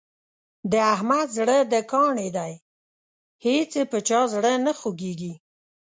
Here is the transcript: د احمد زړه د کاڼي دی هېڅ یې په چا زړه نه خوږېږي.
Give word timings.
د 0.71 0.73
احمد 0.93 1.27
زړه 1.37 1.57
د 1.73 1.75
کاڼي 1.91 2.29
دی 2.37 2.53
هېڅ 3.45 3.69
یې 3.79 3.83
په 3.91 3.97
چا 4.07 4.19
زړه 4.33 4.51
نه 4.65 4.71
خوږېږي. 4.79 5.33